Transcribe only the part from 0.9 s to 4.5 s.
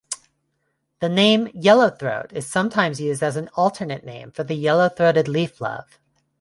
The name 'yellowthroat' is sometimes used as an alternate name for